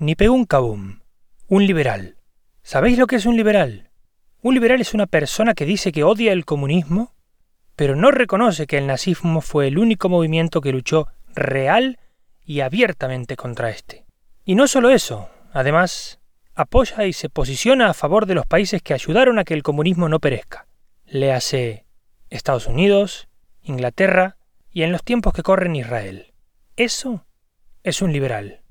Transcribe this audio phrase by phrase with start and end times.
[0.00, 1.00] Ni pegó un cabum.
[1.48, 2.18] Un liberal.
[2.62, 3.90] ¿Sabéis lo que es un liberal?
[4.42, 7.16] Un liberal es una persona que dice que odia el comunismo,
[7.74, 11.98] pero no reconoce que el nazismo fue el único movimiento que luchó real
[12.44, 14.06] y abiertamente contra este.
[14.44, 16.20] Y no solo eso, además,
[16.54, 20.08] apoya y se posiciona a favor de los países que ayudaron a que el comunismo
[20.08, 20.68] no perezca.
[21.06, 21.86] Le hace
[22.30, 23.26] Estados Unidos,
[23.62, 24.36] Inglaterra
[24.70, 26.34] y en los tiempos que corren Israel.
[26.76, 27.26] Eso
[27.82, 28.62] es un liberal.